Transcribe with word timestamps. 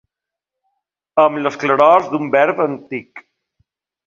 Amb 1.23 1.37
les 1.41 1.59
clarors 1.65 2.09
d'un 2.15 2.33
verb 2.37 2.65
antic. 2.67 3.23